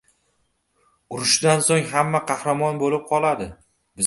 •Urushdan 1.17 1.61
so‘ng 1.67 1.85
hamma 1.93 2.23
qahramon 2.33 2.81
bo‘lib 2.85 3.05
qoladi. 3.13 3.51